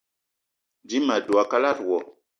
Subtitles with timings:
[0.87, 1.97] Dím ma dwé a kalada wo